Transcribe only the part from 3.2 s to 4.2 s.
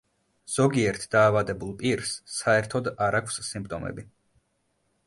აქვს სიმპტომები.